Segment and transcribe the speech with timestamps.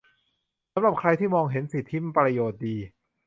[0.73, 2.75] สำหรับใครที่มองเห็นสิทธิประโยชน์ดี